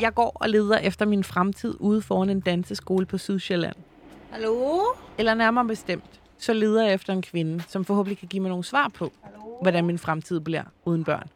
[0.00, 3.76] Jeg går og leder efter min fremtid ude foran en danseskole på Sydsjælland.
[4.30, 4.80] Hallo?
[5.18, 8.64] Eller nærmere bestemt, så leder jeg efter en kvinde, som forhåbentlig kan give mig nogle
[8.64, 9.12] svar på,
[9.62, 11.28] hvordan min fremtid bliver uden børn.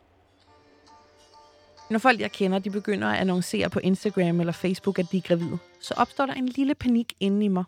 [1.90, 5.20] Når folk, jeg kender, de begynder at annoncere på Instagram eller Facebook, at de er
[5.20, 7.64] gravide, så opstår der en lille panik inde i mig.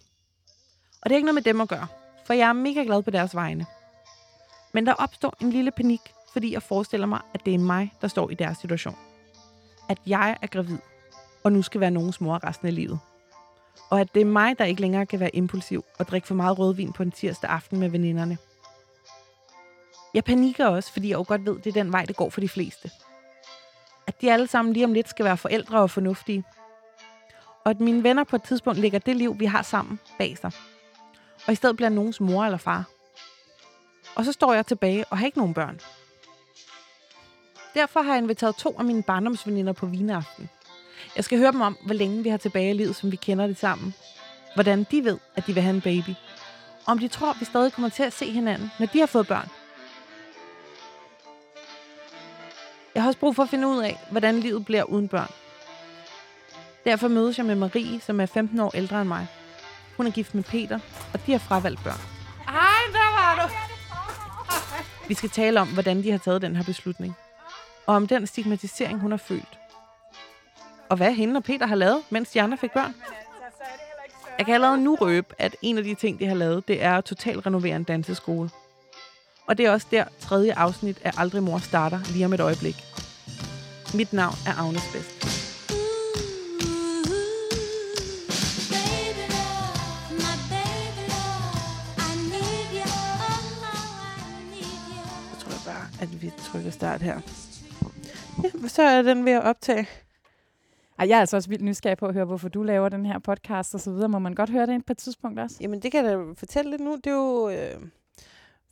[1.02, 1.87] Og det er ikke noget med dem at gøre,
[2.27, 3.66] for jeg er mega glad på deres vegne.
[4.73, 6.01] Men der opstår en lille panik,
[6.33, 8.97] fordi jeg forestiller mig, at det er mig, der står i deres situation.
[9.88, 10.79] At jeg er gravid,
[11.45, 12.98] og nu skal være nogens mor resten af livet.
[13.91, 16.59] Og at det er mig, der ikke længere kan være impulsiv og drikke for meget
[16.59, 18.38] rødvin på en tirsdag aften med veninderne.
[20.15, 22.41] Jeg panikker også, fordi jeg jo godt ved, det er den vej, det går for
[22.41, 22.91] de fleste.
[24.07, 26.45] At de alle sammen lige om lidt skal være forældre og fornuftige.
[27.65, 30.51] Og at mine venner på et tidspunkt lægger det liv, vi har sammen, bag sig.
[31.46, 32.85] Og i stedet bliver nogens mor eller far.
[34.15, 35.80] Og så står jeg tilbage og har ikke nogen børn.
[37.75, 40.49] Derfor har jeg inviteret to af mine barndomsveninder på vineaften.
[41.17, 43.47] Jeg skal høre dem om, hvor længe vi har tilbage i livet, som vi kender
[43.47, 43.95] det sammen.
[44.55, 46.11] Hvordan de ved, at de vil have en baby.
[46.87, 49.07] Og om de tror, at vi stadig kommer til at se hinanden, når de har
[49.07, 49.49] fået børn.
[52.95, 55.30] Jeg har også brug for at finde ud af, hvordan livet bliver uden børn.
[56.85, 59.27] Derfor mødes jeg med Marie, som er 15 år ældre end mig.
[59.97, 60.79] Hun er gift med Peter,
[61.13, 62.01] og de har fravalgt børn.
[62.49, 63.55] Hej, der var du.
[65.09, 67.17] Vi skal tale om, hvordan de har taget den her beslutning.
[67.87, 69.59] Og om den stigmatisering, hun har følt.
[70.88, 72.94] Og hvad hende og Peter har lavet, mens de andre fik børn.
[74.38, 76.99] Jeg kan allerede nu røbe, at en af de ting, de har lavet, det er
[76.99, 78.50] at totalt renovere en danseskole.
[79.47, 82.77] Og det er også der tredje afsnit af Aldrig Mor starter lige om et øjeblik.
[83.94, 85.25] Mit navn er Agnes Best.
[95.31, 97.21] Så tror bare, at vi trykker start her.
[98.69, 99.88] Så er den ved at optage.
[100.98, 103.19] Ej, jeg er altså også vildt nysgerrig på at høre, hvorfor du laver den her
[103.19, 104.09] podcast og så videre.
[104.09, 105.56] Må man godt høre det på et tidspunkt også?
[105.60, 106.97] Jamen, det kan jeg da fortælle lidt nu.
[106.97, 107.88] Det er jo øh,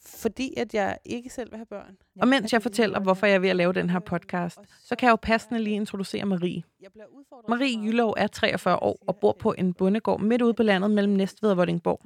[0.06, 1.96] fordi, at jeg ikke selv vil have børn.
[2.20, 5.06] Og mens jeg fortæller, hvorfor jeg er ved at lave den her podcast, så kan
[5.06, 6.62] jeg jo passende lige introducere Marie.
[7.48, 11.12] Marie Jylov er 43 år og bor på en bondegård midt ude på landet mellem
[11.12, 12.00] Næstved og Vordingborg.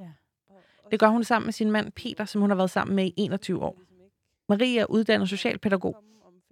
[0.91, 3.15] Det gør hun sammen med sin mand Peter, som hun har været sammen med i
[3.17, 3.79] 21 år.
[4.49, 5.97] Marie er uddannet socialpædagog,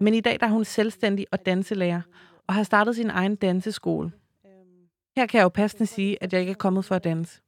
[0.04, 2.00] men i dag der er hun selvstændig og danselærer,
[2.46, 4.12] og har startet sin egen danseskole.
[5.16, 7.40] Her kan jeg jo passende sige, at jeg ikke er kommet for at danse.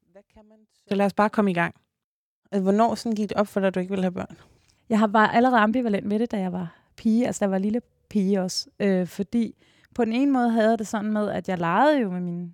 [0.89, 1.75] Så lad os bare komme i gang.
[2.53, 4.37] Altså, Hvornår sådan gik det op for dig, at du ikke ville have børn?
[4.89, 7.27] Jeg har- var allerede ambivalent med det, da jeg var pige.
[7.27, 7.81] Altså, da jeg var lille
[8.11, 8.69] pige også.
[8.81, 9.55] Øh, fordi
[9.95, 12.53] på den ene måde havde jeg det sådan med, at jeg legede jo med mine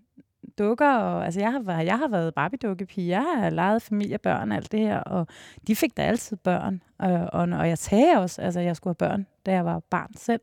[0.59, 0.91] dukker.
[0.95, 3.09] Og, altså, jeg har, været- jeg har været Barbie-dukkepige.
[3.09, 4.99] Jeg har leget familiebørn og alt det her.
[4.99, 5.27] Og
[5.67, 6.83] de fik da altid børn.
[6.99, 9.81] Og, og, og jeg sagde også, altså, at jeg skulle have børn, da jeg var
[9.91, 10.41] barn selv.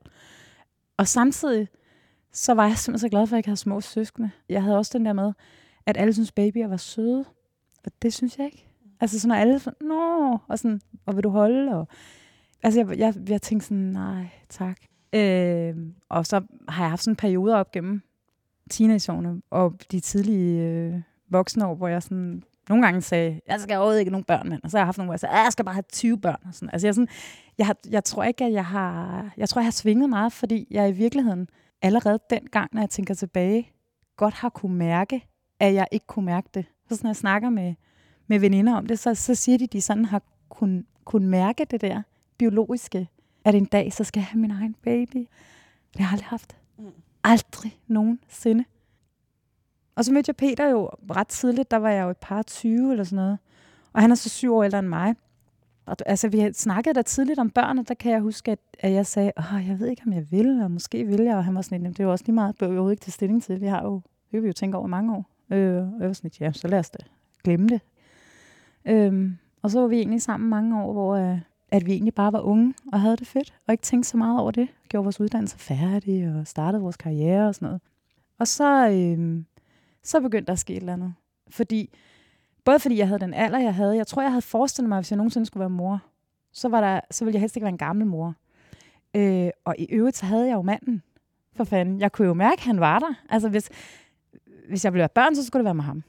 [0.98, 1.68] Og samtidig,
[2.34, 4.32] så var jeg simpelthen så glad for, at jeg ikke havde små søskende.
[4.50, 5.34] Jeg havde også den der med,
[5.86, 7.26] at alle synes babyer var søde.
[7.86, 8.66] Og det synes jeg ikke.
[9.02, 11.76] Altså sådan, når alle sådan, nå, og sådan, og vil du holde?
[11.76, 11.88] Og,
[12.64, 14.78] altså jeg, jeg, jeg tænkte sådan, nej, tak.
[15.14, 15.76] Øh,
[16.10, 18.02] og så har jeg haft sådan perioder op gennem
[18.70, 23.76] teenageårene og de tidlige øh, voksne år, hvor jeg sådan nogle gange sagde, jeg skal
[23.78, 24.64] overhovedet ikke have nogen børn, mand.
[24.64, 26.18] Og så har jeg haft nogle, hvor jeg sagde, "Ah, jeg skal bare have 20
[26.20, 26.40] børn.
[26.48, 26.70] Og sådan.
[26.74, 27.08] Altså jeg, sådan,
[27.58, 30.68] jeg, har, jeg tror ikke, at jeg har, jeg tror, jeg har svinget meget, fordi
[30.72, 31.48] jeg i virkeligheden
[31.82, 33.72] allerede dengang, når jeg tænker tilbage,
[34.18, 35.26] godt har kunne mærke,
[35.60, 36.66] at jeg ikke kunne mærke det.
[36.90, 37.74] Så sådan, når jeg snakker med,
[38.28, 41.82] med veninder om det, så, så siger de, de sådan har kun, kun mærke det
[41.82, 42.02] der
[42.38, 43.08] biologiske,
[43.46, 45.28] at en dag, så skal jeg have min egen baby.
[45.94, 46.58] Det har jeg aldrig haft.
[46.78, 46.86] Mm.
[47.30, 48.64] Aldrig nogensinde.
[49.96, 52.92] Og så mødte jeg Peter jo ret tidligt, der var jeg jo et par 20
[52.92, 53.38] eller sådan noget.
[53.94, 55.16] Og han er så syv år ældre end mig.
[55.86, 58.60] Og, altså, vi havde snakket der tidligt om børn, og der kan jeg huske, at,
[58.80, 61.36] at jeg sagde, Åh, jeg ved ikke, om jeg vil, og måske vil jeg.
[61.36, 63.04] Og han var sådan lidt, det er jo også lige meget, behøver vi overhovedet ikke
[63.04, 63.62] til stilling til.
[63.62, 65.30] Vi har jo, det kan vi jo tænke over mange år.
[65.50, 66.98] Øh, og jeg var sådan lidt, ja, så lad os da
[67.44, 67.82] glemme det.
[68.86, 71.40] Øhm, og så var vi egentlig sammen mange år, hvor øh,
[71.72, 74.40] at vi egentlig bare var unge og havde det fedt, og ikke tænkte så meget
[74.40, 74.68] over det.
[74.90, 77.82] Gjorde vores uddannelse færdig og startede vores karriere og sådan noget.
[78.40, 79.44] Og så, øh,
[80.04, 81.14] så begyndte der at ske et eller andet.
[81.50, 81.90] Fordi,
[82.66, 85.04] både fordi jeg havde den alder, jeg havde, jeg tror, jeg havde forestillet mig, at
[85.04, 86.02] hvis jeg nogensinde skulle være mor,
[86.52, 88.36] så, var der, så ville jeg helst ikke være en gammel mor.
[89.16, 91.04] Øh, og i øvrigt, så havde jeg jo manden.
[91.56, 92.00] For fanden.
[92.00, 93.14] Jeg kunne jo mærke, at han var der.
[93.30, 93.70] Altså, hvis,
[94.70, 96.04] hvis jeg være børn, så skulle det være med ham.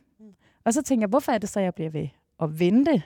[0.64, 2.08] Og så tænkte jeg, hvorfor er det så, jeg bliver ved
[2.42, 3.02] at vente?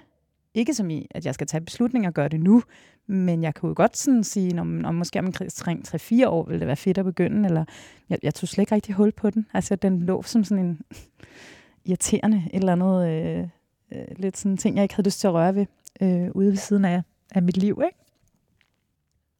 [0.54, 2.62] Ikke som i, at jeg skal tage beslutninger og gøre det nu,
[3.06, 6.60] men jeg kunne jo godt sådan sige, om, om måske om en 3-4 år ville
[6.60, 7.64] det være fedt at begynde, eller
[8.08, 9.46] jeg, jeg tog slet ikke rigtig hul på den.
[9.54, 10.80] Altså, den lå som sådan en
[11.84, 13.48] irriterende et eller andet, øh,
[13.92, 15.66] øh, lidt sådan ting, jeg ikke havde lyst til at røre ved,
[16.00, 17.02] øh, ude ved siden af,
[17.34, 17.98] af mit liv, ikke?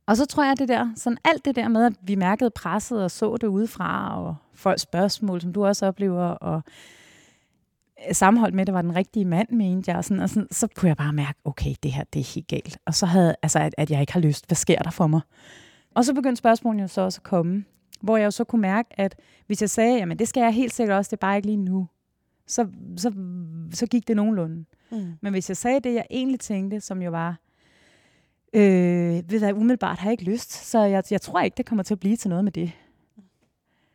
[0.07, 3.05] Og så tror jeg, det der, sådan alt det der med, at vi mærkede presset
[3.05, 6.63] og så det udefra, og folks spørgsmål, som du også oplever, og
[8.12, 10.69] sammenholdt med, at det var den rigtige mand, mente jeg, og, sådan, og sådan, så
[10.76, 12.79] kunne jeg bare mærke, okay, det her, det er helt galt.
[12.87, 14.46] Og så havde, altså, at, at jeg ikke har lyst.
[14.46, 15.20] Hvad sker der for mig?
[15.94, 17.64] Og så begyndte spørgsmålene jo så også at komme,
[18.00, 20.75] hvor jeg jo så kunne mærke, at hvis jeg sagde, jamen det skal jeg helt
[20.75, 21.88] sikkert også, det er bare ikke lige nu,
[22.46, 23.12] så, så,
[23.73, 24.64] så gik det nogenlunde.
[24.91, 25.12] Mm.
[25.20, 27.41] Men hvis jeg sagde det, jeg egentlig tænkte, som jo var,
[28.55, 31.82] øh, ved jeg umiddelbart har jeg ikke lyst, så jeg, jeg tror ikke, det kommer
[31.82, 32.73] til at blive til noget med det.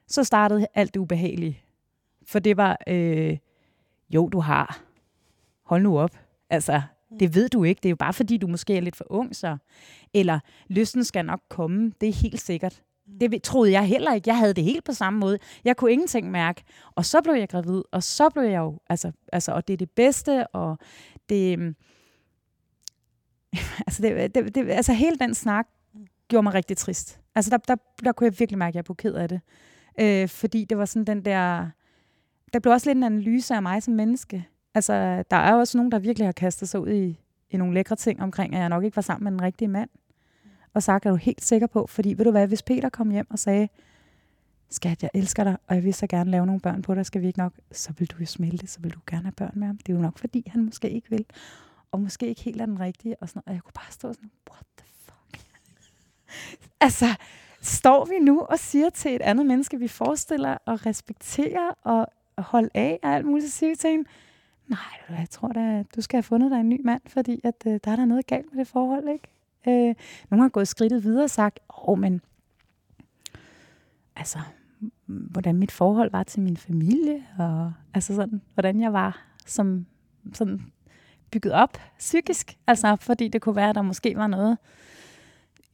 [0.07, 1.61] Så startede alt det ubehagelige.
[2.27, 3.37] For det var, øh,
[4.09, 4.81] jo, du har.
[5.65, 6.19] Hold nu op.
[6.50, 6.81] Altså,
[7.19, 7.79] det ved du ikke.
[7.79, 9.57] Det er jo bare fordi, du måske er lidt for ung, så.
[10.13, 11.91] Eller, lysten skal nok komme.
[12.01, 12.81] Det er helt sikkert.
[13.21, 14.29] Det troede jeg heller ikke.
[14.29, 15.39] Jeg havde det helt på samme måde.
[15.65, 16.63] Jeg kunne ingenting mærke.
[16.95, 19.77] Og så blev jeg gravid, og så blev jeg jo, altså, altså og det er
[19.77, 20.77] det bedste, og
[21.29, 21.75] det, øhm,
[23.88, 25.67] altså, det, det, det, altså hele den snak
[26.27, 27.19] gjorde mig rigtig trist.
[27.35, 29.41] Altså der, der, der kunne jeg virkelig mærke, at jeg blev ked af det.
[30.00, 31.69] Øh, fordi det var sådan den der,
[32.53, 34.47] der blev også lidt en analyse af mig som menneske.
[34.73, 37.19] Altså, der er også nogen, der virkelig har kastet sig ud i,
[37.49, 39.89] i nogle lækre ting omkring, at jeg nok ikke var sammen med den rigtige mand.
[40.73, 41.87] Og sagt, er du helt sikker på?
[41.87, 43.69] Fordi, ved du hvad, hvis Peter kom hjem og sagde,
[44.69, 47.21] skat, jeg elsker dig, og jeg vil så gerne lave nogle børn på dig, skal
[47.21, 49.67] vi ikke nok, så vil du jo smelte, så vil du gerne have børn med
[49.67, 49.77] ham.
[49.77, 51.25] Det er jo nok, fordi han måske ikke vil,
[51.91, 54.31] og måske ikke helt er den rigtige, og sådan Og jeg kunne bare stå sådan,
[54.51, 55.45] what the fuck?
[56.81, 57.05] altså,
[57.61, 62.07] står vi nu og siger til et andet menneske, vi forestiller og respekterer og
[62.41, 64.09] holde af og alt muligt, så siger vi til hende,
[64.68, 67.80] nej, jeg tror da, du skal have fundet dig en ny mand, fordi at, øh,
[67.83, 69.27] der er der noget galt med det forhold, ikke?
[69.68, 69.95] Øh,
[70.30, 72.21] nogle har gået skridtet videre og sagt, åh, oh, men
[74.15, 74.39] altså,
[75.06, 79.85] hvordan mit forhold var til min familie, og altså sådan, hvordan jeg var som
[80.33, 80.62] sådan
[81.31, 82.57] bygget op psykisk.
[82.68, 84.57] Altså, fordi det kunne være, at der måske var noget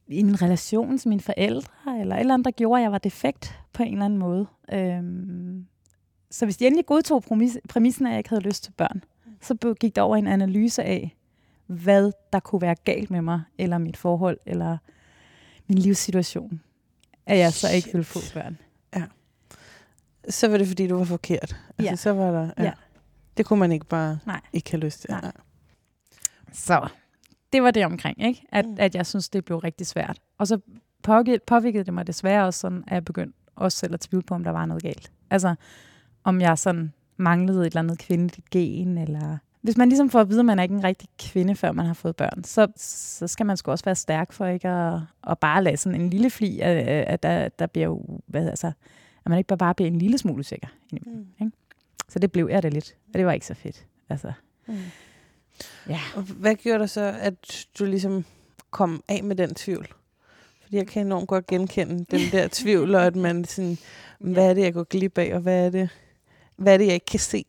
[0.08, 2.98] i min relation til mine forældre, eller et eller andet, der gjorde, at jeg var
[2.98, 4.46] defekt på en eller anden måde.
[4.72, 5.66] Øhm,
[6.30, 7.24] så hvis de endelig godtog
[7.68, 9.04] præmissen af, at jeg ikke havde lyst til børn,
[9.40, 11.16] så gik der over en analyse af,
[11.66, 14.78] hvad der kunne være galt med mig, eller mit forhold, eller
[15.66, 16.60] min livssituation,
[17.26, 18.58] at jeg så ikke ville få børn.
[18.96, 19.02] Ja.
[20.28, 21.56] Så var det, fordi du var forkert.
[21.78, 21.96] Altså, ja.
[21.96, 22.64] Så var der, ja.
[22.64, 22.72] ja.
[23.36, 24.40] Det kunne man ikke bare Nej.
[24.52, 25.10] ikke have lyst til.
[25.10, 25.32] Nej.
[26.52, 26.88] Så
[27.52, 28.46] det var det omkring, ikke?
[28.52, 28.76] At, mm.
[28.78, 30.20] at jeg synes, det blev rigtig svært.
[30.38, 30.60] Og så
[31.46, 34.44] påvirkede det mig desværre også sådan, at jeg begyndte også selv at tvivle på, om
[34.44, 35.12] der var noget galt.
[35.30, 35.54] Altså,
[36.26, 39.38] om jeg sådan manglede et eller andet kvindeligt gen, eller...
[39.60, 41.86] Hvis man ligesom får at vide, at man er ikke en rigtig kvinde, før man
[41.86, 45.38] har fået børn, så, så skal man sgu også være stærk for ikke at, at
[45.38, 48.66] bare lade sådan en lille fli, at, at der, der bliver jo, hvad, altså,
[49.24, 50.68] at man ikke bare bliver en lille smule sikker.
[50.92, 51.26] Mm.
[51.40, 51.52] Ikke?
[52.08, 53.86] Så det blev jeg det lidt, og det var ikke så fedt.
[54.08, 54.32] Altså.
[54.68, 54.74] Mm.
[55.88, 56.00] Ja.
[56.16, 58.24] Og hvad gjorde der så, at du ligesom
[58.70, 59.88] kom af med den tvivl?
[60.62, 63.78] Fordi jeg kan enormt godt genkende den der tvivl, og at man sådan,
[64.34, 65.90] hvad er det, jeg går glip af, og hvad er det,
[66.56, 67.44] hvad er det, jeg ikke kan se?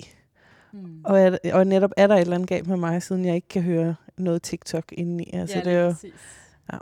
[0.73, 1.01] Mm.
[1.03, 3.47] Og, er, og netop er der et eller andet galt med mig, siden jeg ikke
[3.47, 5.29] kan høre noget TikTok indeni.
[5.33, 5.95] Altså, ja, det er jo,
[6.73, 6.77] ja.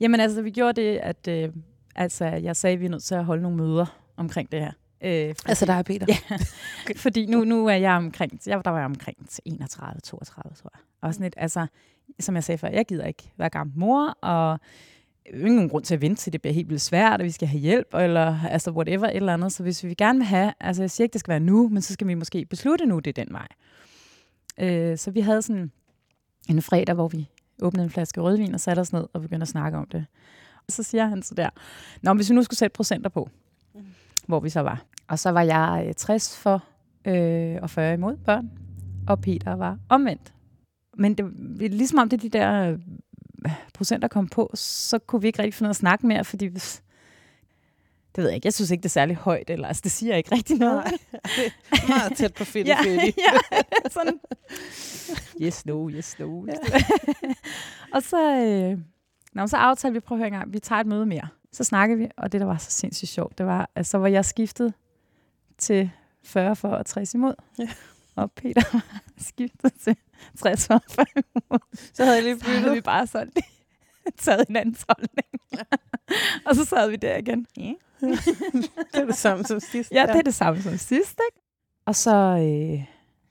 [0.00, 1.48] Jamen altså, vi gjorde det, at øh,
[1.96, 4.72] altså, jeg sagde, at vi er nødt til at holde nogle møder omkring det her.
[5.04, 6.06] Øh, fordi, altså der er Peter?
[6.30, 10.70] Ja, fordi nu, nu er jeg omkring, jeg, der var jeg omkring 31, 32, tror
[10.74, 10.80] jeg.
[11.00, 11.66] Og sådan et, altså,
[12.20, 14.60] som jeg sagde før, jeg gider ikke være gammel mor, og
[15.34, 17.60] ingen grund til at vente til, det bliver helt vildt svært, og vi skal have
[17.60, 19.52] hjælp, eller altså whatever, et eller andet.
[19.52, 21.82] Så hvis vi gerne vil have, altså jeg siger ikke, det skal være nu, men
[21.82, 23.48] så skal vi måske beslutte nu, det er den vej.
[24.60, 25.70] Øh, så vi havde sådan
[26.48, 27.28] en fredag, hvor vi
[27.62, 30.06] åbnede en flaske rødvin og satte os ned og begyndte at snakke om det.
[30.66, 31.50] Og så siger han så der,
[32.02, 33.30] Nå, hvis vi nu skulle sætte procenter på,
[33.74, 33.80] mm.
[34.26, 34.84] hvor vi så var.
[35.08, 36.64] Og så var jeg øh, 60 for
[37.04, 38.50] øh, og 40 imod børn,
[39.08, 40.32] og Peter var omvendt.
[40.96, 41.24] Men det,
[41.74, 42.76] ligesom om det de der
[43.74, 46.82] procenter kom på, så kunne vi ikke rigtig finde noget at snakke mere, fordi hvis,
[48.16, 50.16] det ved jeg ikke, jeg synes ikke, det er særlig højt, eller altså, det siger
[50.16, 50.84] ikke rigtig noget.
[50.84, 53.58] Nej, det er meget tæt på fedt ja, ja,
[53.90, 54.20] sådan.
[55.40, 56.46] Yes, no, yes, no.
[56.46, 56.52] Ja.
[57.94, 58.78] og så, øh,
[59.32, 61.28] nå, så aftalte vi, prøv at høre en gang, vi tager et møde mere.
[61.52, 64.08] Så snakkede vi, og det, der var så sindssygt sjovt, det var, at så var
[64.08, 64.74] jeg skiftet
[65.58, 65.90] til
[66.24, 67.34] 40 for og 60 imod.
[67.58, 67.68] Ja.
[68.16, 68.82] Og Peter var
[69.18, 69.96] skiftet til
[70.36, 71.58] 60 for 40 imod.
[71.94, 72.48] Så havde jeg lige byttet.
[72.54, 73.32] Så havde vi bare sådan
[74.18, 75.28] taget en anden holdning.
[75.52, 75.62] Ja.
[76.46, 77.46] og så sad vi der igen.
[77.56, 77.72] Ja.
[78.00, 79.92] det er det samme som sidst.
[79.92, 81.46] Ja, det er det samme som sidst, ikke?
[81.86, 82.84] Og så øh,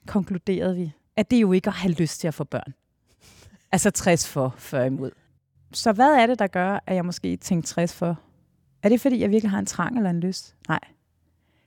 [0.07, 2.73] konkluderede vi, at det er jo ikke at have lyst til at få børn.
[3.71, 5.11] Altså 60 for, 40 imod.
[5.73, 8.19] Så hvad er det, der gør, at jeg måske tænkte 60 for?
[8.83, 10.55] Er det, fordi jeg virkelig har en trang eller en lyst?
[10.67, 10.79] Nej.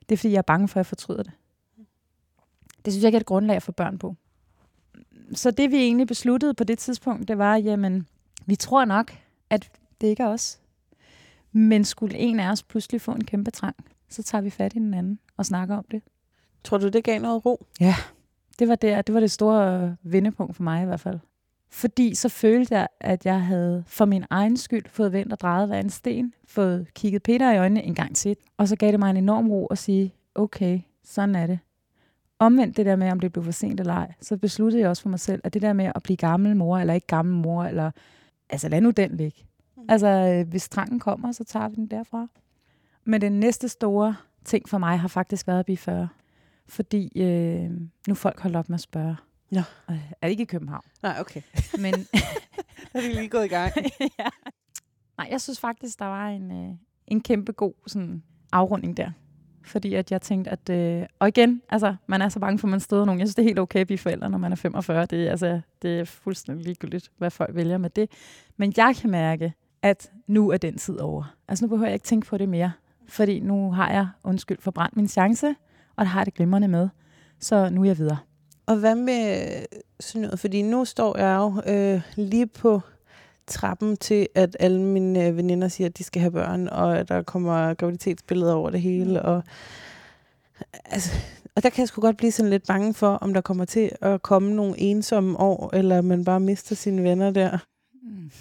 [0.09, 1.33] Det er, fordi jeg er bange for, at jeg fortryder det.
[2.85, 4.17] Det synes jeg ikke er et grundlag få børn på.
[5.35, 8.07] Så det vi egentlig besluttede på det tidspunkt, det var, jamen,
[8.47, 9.12] vi tror nok,
[9.51, 9.71] at
[10.01, 10.59] Det er ikke os.
[11.53, 13.77] Men skulle en af os pludselig få en kæmpe trang,
[14.09, 16.03] så tager vi fat i den anden og snakker om det.
[16.65, 17.67] Tror du, det gav noget ro?
[18.59, 21.19] Det var, der, det var det store vendepunkt for mig i hvert fald.
[21.71, 25.69] Fordi så følte jeg, at jeg havde for min egen skyld fået vendt og drejet
[25.69, 28.99] hver en sten, fået kigget Peter i øjnene en gang til, og så gav det
[29.01, 31.59] mig en enorm ro at sige, okay, sådan er det.
[32.42, 35.02] Omvendt det der med, om det blev for sent eller ej, så besluttede jeg også
[35.02, 37.64] for mig selv, at det der med at blive gammel mor, eller ikke gammel mor,
[37.64, 37.90] eller
[38.50, 39.46] altså lad nu den ligge.
[39.88, 42.26] Altså, øh, hvis trangen kommer, så tager vi den derfra.
[43.04, 46.08] Men den næste store ting for mig har faktisk været at blive 40.
[46.68, 49.16] Fordi øh, nu er folk holdt op med at spørge.
[49.52, 49.64] Ja.
[49.87, 50.84] Og er det ikke i København?
[51.02, 51.42] Nej, okay.
[51.84, 51.94] Men
[52.92, 53.72] Så er vi lige gået i gang.
[54.18, 54.28] ja.
[55.16, 56.75] Nej, jeg synes faktisk, der var en, øh,
[57.06, 58.22] en kæmpe god sådan,
[58.52, 59.11] afrunding der.
[59.64, 60.71] Fordi at jeg tænkte, at...
[60.71, 63.21] Øh, og igen, altså, man er så bange for, at man støder nogen.
[63.21, 65.07] Jeg synes, det er helt okay at blive forældre, når man er 45.
[65.07, 68.11] Det, er, altså, det er fuldstændig ligegyldigt, hvad folk vælger med det.
[68.57, 69.52] Men jeg kan mærke,
[69.83, 71.35] at nu er den tid over.
[71.49, 72.73] Altså, nu behøver jeg ikke tænke på det mere.
[73.09, 75.54] Fordi nu har jeg, undskyld, forbrændt min chance,
[75.97, 76.88] og det har jeg det glimrende med.
[77.38, 78.19] Så nu er jeg videre.
[78.66, 79.50] Og hvad med
[80.00, 80.40] sådan noget?
[80.40, 82.81] Fordi nu står jeg jo øh, lige på
[83.52, 87.09] trappen til, at alle mine øh, veninder siger, at de skal have børn, og at
[87.09, 89.23] der kommer graviditetsbilleder over det hele.
[89.23, 89.42] Og,
[90.85, 91.11] altså,
[91.56, 93.90] og der kan jeg sgu godt blive sådan lidt bange for, om der kommer til
[94.00, 97.59] at komme nogle ensomme år, eller man bare mister sine venner der.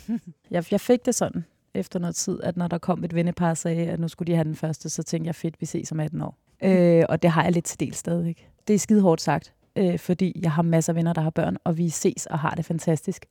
[0.52, 3.58] Jeg, jeg fik det sådan efter noget tid, at når der kom et vennepar og
[3.58, 6.00] sagde, at nu skulle de have den første, så tænkte jeg, fedt, vi ses om
[6.00, 6.38] 18 år.
[6.64, 8.50] Øh, og det har jeg lidt til del stadigvæk.
[8.68, 11.58] Det er skide hårdt sagt, øh, fordi jeg har masser af venner, der har børn,
[11.64, 13.26] og vi ses og har det fantastisk,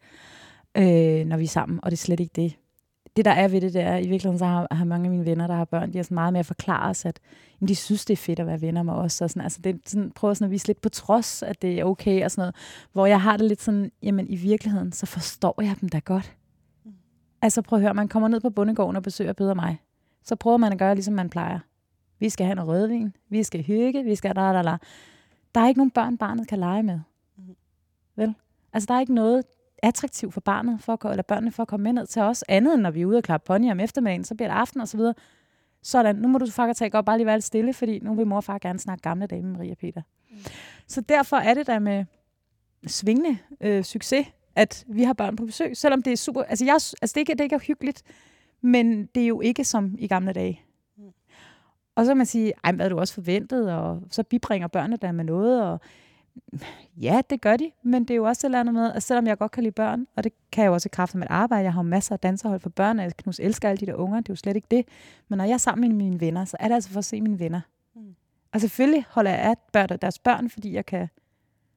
[0.77, 2.57] øh, når vi er sammen, og det er slet ikke det.
[3.17, 5.25] Det, der er ved det, det er, i virkeligheden så har, har mange af mine
[5.25, 7.21] venner, der har børn, de har sådan meget med at forklare os, at
[7.61, 9.21] jamen, de synes, det er fedt at være venner med os.
[9.21, 11.85] Og sådan, altså, det sådan, prøver sådan at vise lidt på trods, at det er
[11.85, 12.55] okay og sådan noget.
[12.93, 16.37] Hvor jeg har det lidt sådan, jamen i virkeligheden, så forstår jeg dem da godt.
[17.43, 19.79] Altså prøv at høre, man kommer ned på bundegården og besøger Peter og mig.
[20.25, 21.59] Så prøver man at gøre, ligesom man plejer.
[22.19, 24.77] Vi skal have noget rødvin, vi skal hygge, vi skal da, da, da.
[25.55, 27.01] Der er ikke nogen børn, barnet kan lege med.
[27.37, 27.57] Mhm.
[28.17, 28.35] Vel?
[28.73, 29.45] Altså der er ikke noget
[29.83, 32.45] attraktivt for barnet, for at, gå- eller børnene for at komme med ned til os,
[32.49, 34.81] andet end når vi er ude og klappe pony om eftermiddagen, så bliver det aften
[34.81, 35.15] og så videre.
[35.83, 38.27] Sådan, nu må du faktisk tage godt bare lige være lidt stille, fordi nu vil
[38.27, 40.03] mor og far gerne snakke gamle dage med Maria Peter.
[40.31, 40.37] Mm.
[40.87, 42.05] Så derfor er det der med
[42.87, 46.75] svingende øh, succes, at vi har børn på besøg, selvom det er super, altså, jeg,
[46.75, 48.03] altså det, er ikke, det er ikke hyggeligt,
[48.61, 50.61] men det er jo ikke som i gamle dage.
[50.97, 51.05] Mm.
[51.95, 54.97] Og så kan man sige, ej, hvad er du også forventet, og så bibringer børnene
[54.97, 55.81] der med noget, og
[56.97, 59.27] ja, det gør de, men det er jo også et eller andet med, at selvom
[59.27, 61.29] jeg godt kan lide børn, og det kan jeg jo også i kraft af mit
[61.31, 63.87] arbejde, jeg har jo masser af danserhold for børn, og jeg knus elsker alle de
[63.87, 64.85] der unger, det er jo slet ikke det,
[65.29, 67.21] men når jeg er sammen med mine venner, så er det altså for at se
[67.21, 67.61] mine venner.
[67.95, 68.15] Mm.
[68.53, 71.09] Og selvfølgelig holder jeg af børn, deres børn, fordi jeg kan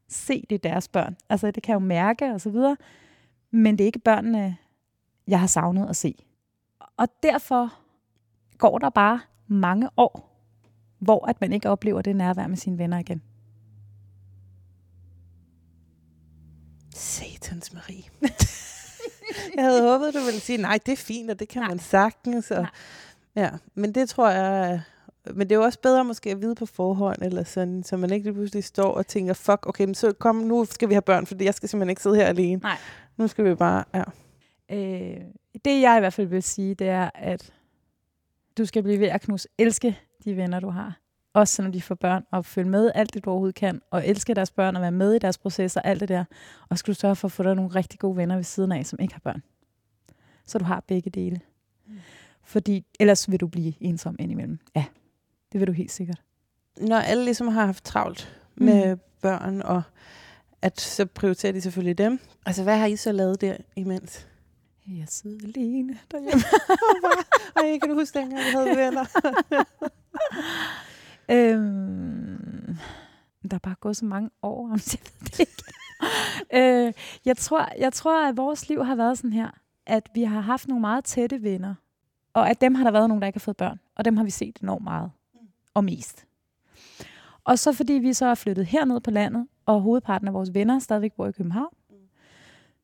[0.07, 1.17] se, det er deres børn.
[1.29, 2.77] Altså, det kan jeg jo mærke og så videre.
[3.51, 4.57] Men det er ikke børnene,
[5.27, 6.25] jeg har savnet at se.
[6.97, 7.73] Og derfor
[8.57, 10.29] går der bare mange år,
[10.99, 13.21] hvor at man ikke oplever det nærvær med sine venner igen.
[16.95, 18.03] Satans Marie.
[19.55, 21.69] jeg havde håbet, du ville sige, nej, det er fint, og det kan Nej.
[21.69, 22.51] man sagtens.
[22.51, 22.69] Og, Nej.
[23.35, 24.81] ja, men det tror jeg...
[25.33, 28.11] Men det er jo også bedre måske at vide på forhånd, eller sådan, så man
[28.13, 31.01] ikke lige pludselig står og tænker, fuck, okay, men så kom, nu skal vi have
[31.01, 32.61] børn, fordi jeg skal simpelthen ikke sidde her alene.
[32.61, 32.77] Nej.
[33.17, 34.03] Nu skal vi bare, ja.
[34.71, 35.21] Øh,
[35.65, 37.53] det jeg i hvert fald vil sige, det er, at
[38.57, 40.99] du skal blive ved at knus elske de venner, du har.
[41.33, 44.33] Også selvom de får børn, og følge med alt det, du overhovedet kan, og elske
[44.33, 46.23] deres børn, og være med i deres processer, alt det der.
[46.69, 48.85] Og skal du sørge for at få dig nogle rigtig gode venner ved siden af,
[48.85, 49.43] som ikke har børn.
[50.45, 51.39] Så du har begge dele.
[51.87, 51.93] Mm.
[52.43, 54.59] Fordi ellers vil du blive ensom indimellem.
[54.75, 54.85] Ja,
[55.51, 56.21] det vil du helt sikkert.
[56.77, 59.81] Når alle ligesom har haft travlt med børn, og
[60.61, 62.19] at så prioriterer de selvfølgelig dem.
[62.45, 64.27] Altså, hvad har I så lavet der imens?
[64.87, 66.43] Jeg sidder alene derhjemme.
[67.71, 69.05] Ej, kan du huske dengang, vi havde venner?
[71.31, 72.77] Øhm,
[73.51, 75.63] der er bare gået så mange år, om jeg ved det ikke.
[76.87, 76.93] øh,
[77.25, 79.49] jeg, tror, jeg tror, at vores liv har været sådan her,
[79.85, 81.75] at vi har haft nogle meget tætte venner,
[82.33, 84.23] og at dem har der været nogen, der ikke har fået børn, og dem har
[84.23, 85.11] vi set enormt meget,
[85.73, 86.25] og mest.
[87.43, 90.79] Og så fordi vi så er flyttet herned på landet, og hovedparten af vores venner
[90.79, 91.73] stadigvæk bor i København,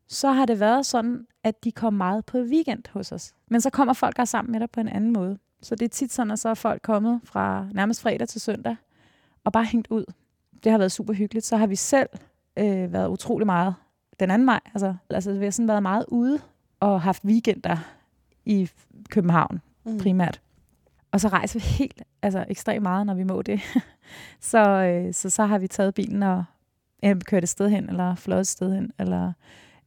[0.07, 3.33] så har det været sådan, at de kom meget på weekend hos os.
[3.47, 5.37] Men så kommer folk også sammen med dig på en anden måde.
[5.61, 8.75] Så det er tit sådan, at så er folk kommet fra nærmest fredag til søndag,
[9.43, 10.05] og bare hængt ud.
[10.63, 11.45] Det har været super hyggeligt.
[11.45, 12.09] Så har vi selv
[12.57, 13.75] øh, været utrolig meget
[14.19, 14.59] den anden vej.
[14.73, 16.39] Altså, altså vi har sådan været meget ude
[16.79, 17.77] og haft weekender
[18.45, 18.69] i
[19.09, 19.97] København Mm.
[19.97, 20.41] primært.
[21.11, 23.61] Og så rejser vi helt, altså ekstremt meget, når vi må det.
[24.51, 26.43] så, øh, så så har vi taget bilen og
[27.03, 28.91] enten kørt et sted hen, eller fløjet et sted hen.
[28.99, 29.33] Eller,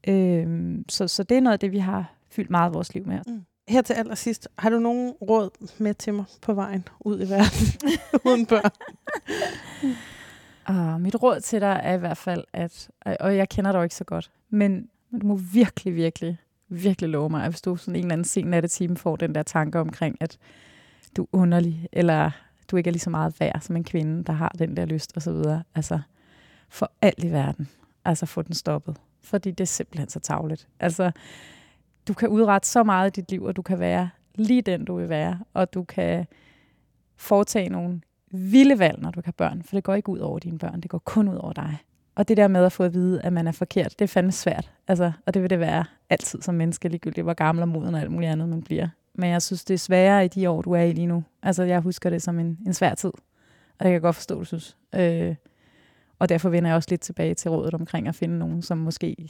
[0.09, 3.07] øh, så, så det er noget af det, vi har fyldt meget af vores liv
[3.07, 3.21] med.
[3.27, 7.31] Mm her til allersidst, har du nogen råd med til mig på vejen ud i
[7.31, 7.91] verden
[8.27, 8.71] uden børn?
[10.65, 13.83] Og mit råd til dig er i hvert fald, at, og jeg kender dig jo
[13.83, 14.89] ikke så godt, men
[15.21, 16.39] du må virkelig, virkelig,
[16.69, 19.43] virkelig love mig, at hvis du sådan en eller anden sen nattetime får den der
[19.43, 20.39] tanke omkring, at
[21.17, 22.31] du er underlig, eller
[22.71, 25.13] du ikke er lige så meget værd som en kvinde, der har den der lyst
[25.17, 25.63] og så videre.
[25.75, 26.01] Altså,
[26.69, 27.69] for alt i verden.
[28.05, 28.97] Altså, få den stoppet.
[29.23, 30.69] Fordi det er simpelthen så tavligt.
[30.81, 31.11] Altså,
[32.09, 34.97] du kan udrette så meget i dit liv, og du kan være lige den, du
[34.97, 36.27] vil være, og du kan
[37.17, 40.59] foretage nogle vilde valg, når du kan børn, for det går ikke ud over dine
[40.59, 41.79] børn, det går kun ud over dig.
[42.15, 44.33] Og det der med at få at vide, at man er forkert, det er fandme
[44.33, 44.71] svært.
[44.89, 48.01] Altså, og det vil det være altid som menneske, ligegyldigt hvor gammel og moden og
[48.01, 48.89] alt muligt andet man bliver.
[49.15, 51.25] Men jeg synes, det er sværere i de år, du er i lige nu.
[51.43, 53.13] Altså, jeg husker det som en, en svær tid.
[53.79, 54.77] Og det kan jeg godt forstå, du synes.
[54.95, 55.35] Øh,
[56.19, 59.29] og derfor vender jeg også lidt tilbage til rådet omkring at finde nogen, som måske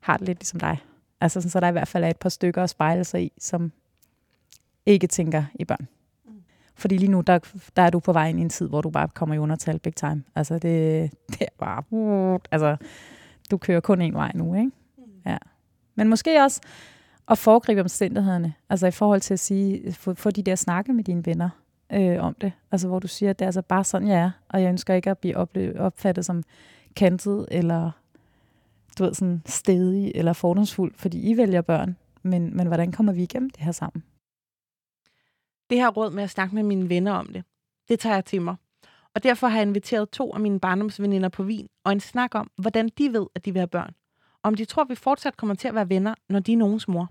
[0.00, 0.78] har det lidt ligesom dig.
[1.20, 3.32] Altså, sådan, så der i hvert fald er et par stykker at spejle sig i,
[3.38, 3.72] som
[4.86, 5.88] ikke tænker i børn.
[6.74, 7.38] Fordi lige nu, der,
[7.76, 9.78] der er du på vej ind i en tid, hvor du bare kommer i undertal
[9.78, 10.22] big time.
[10.34, 11.82] Altså, det, det er bare...
[11.90, 12.76] Uh, altså,
[13.50, 14.70] du kører kun en vej nu, ikke?
[15.26, 15.36] Ja.
[15.94, 16.60] Men måske også
[17.28, 18.54] at foregribe omstændighederne.
[18.70, 21.48] Altså i forhold til at sige, få, få de der snakke med dine venner
[21.92, 22.52] øh, om det.
[22.72, 24.94] Altså hvor du siger, at det er altså bare sådan, jeg er, og jeg ønsker
[24.94, 26.42] ikke at blive opfattet som
[26.96, 27.90] kantet, eller
[28.98, 31.96] du ved, sådan stedig eller fordomsfuld, fordi I vælger børn.
[32.22, 34.04] Men, men hvordan kommer vi igennem det her sammen?
[35.70, 37.44] Det her råd med at snakke med mine venner om det,
[37.88, 38.56] det tager jeg til mig.
[39.14, 42.50] Og derfor har jeg inviteret to af mine barndomsveninder på vin og en snak om,
[42.56, 43.94] hvordan de ved, at de vil have børn.
[44.42, 46.88] Om de tror, at vi fortsat kommer til at være venner, når de er nogens
[46.88, 47.10] mor.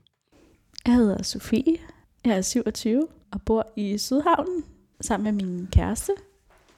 [0.86, 1.77] Jeg hedder Sofie.
[2.25, 4.63] Jeg er 27 og bor i Sydhavnen
[5.01, 6.12] sammen med min kæreste.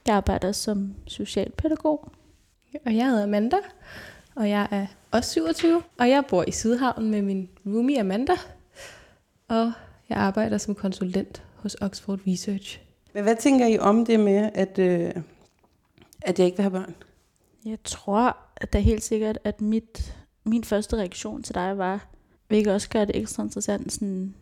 [0.06, 2.12] Jeg arbejder som socialpædagog.
[2.86, 3.56] Og jeg hedder Amanda,
[4.38, 8.32] og jeg er også 27, og jeg bor i Sydhavnen med min roomie Amanda.
[9.48, 9.72] Og
[10.08, 12.80] jeg arbejder som konsulent hos Oxford Research.
[13.14, 15.12] Men hvad tænker I om det med, at, øh,
[16.22, 16.94] at jeg ikke vil have børn?
[17.64, 22.06] Jeg tror, at det er helt sikkert, at mit, min første reaktion til dig var,
[22.48, 24.34] hvilket også gør det ekstra interessant, sådan,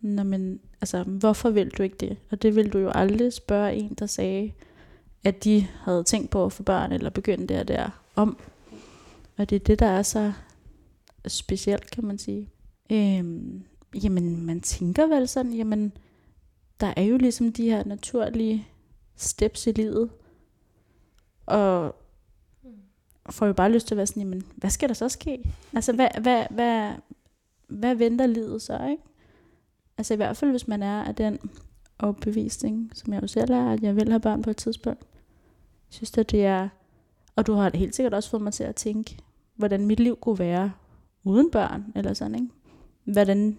[0.00, 2.16] når man, altså, hvorfor vil du ikke det?
[2.30, 4.52] Og det vil du jo aldrig spørge en, der sagde,
[5.24, 8.38] at de havde tænkt på at få børn, eller begynde der der om.
[9.38, 10.32] Og det er det, der er så
[11.26, 12.50] specielt, kan man sige.
[12.92, 13.64] Øhm,
[14.02, 15.92] jamen, man tænker vel sådan, jamen,
[16.80, 18.68] der er jo ligesom de her naturlige
[19.16, 20.10] steps i livet.
[21.46, 21.94] Og
[23.30, 25.52] får jo bare lyst til at være sådan, jamen, hvad skal der så ske?
[25.74, 26.92] Altså, hvad, hvad, hvad,
[27.68, 29.02] hvad venter livet så, ikke?
[29.98, 31.38] Altså i hvert fald, hvis man er af den
[31.98, 35.00] overbevisning, som jeg jo selv er, at jeg vil have børn på et tidspunkt.
[35.88, 36.68] Jeg synes, at det er...
[37.36, 39.16] Og du har helt sikkert også fået mig til at tænke,
[39.54, 40.72] hvordan mit liv kunne være
[41.24, 42.48] uden børn, eller sådan, ikke?
[43.04, 43.58] Hvordan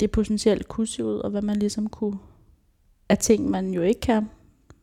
[0.00, 2.18] det potentielt kunne se ud, og hvad man ligesom kunne...
[3.08, 4.30] Af ting, man jo ikke kan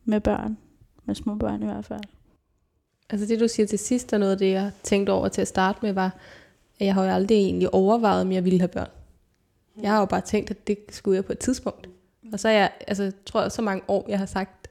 [0.06, 0.58] med børn.
[1.06, 2.02] Med små børn i hvert fald.
[3.10, 5.48] Altså det, du siger til sidst, og noget af det, jeg tænkte over til at
[5.48, 6.16] starte med, var,
[6.80, 8.90] at jeg har jo aldrig egentlig overvejet, om jeg ville have børn.
[9.82, 11.90] Jeg har jo bare tænkt, at det skulle jeg på et tidspunkt.
[12.34, 14.65] Og så er jeg, altså, tror jeg, så mange år, jeg har sagt,